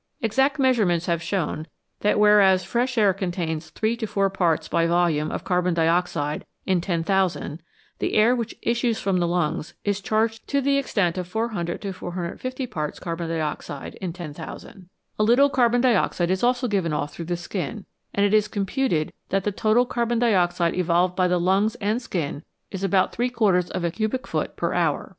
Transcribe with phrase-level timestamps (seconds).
[0.19, 1.67] Exact measurements have shown
[1.99, 6.81] that whereas fresh air contains 3 to 4 parts by volume of carbon dioxide in
[6.81, 7.61] 10,000,
[7.99, 11.93] the air which issues from the lungs is charged to the extent of 400 to
[11.93, 14.89] 450 parts carbon dioxide in 10,000.
[15.19, 18.65] A little carbon dioxide is also given off through the skin, and it is com
[18.65, 22.41] puted that the total carbon dioxide evolved by the lungs and skin
[22.71, 25.09] is about three quarters of a cubic foot per hour.